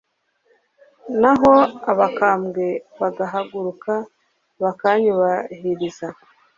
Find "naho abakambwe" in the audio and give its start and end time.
1.21-2.65